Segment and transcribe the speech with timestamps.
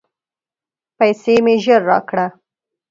[0.97, 2.25] پیسې مي ژر راکړه!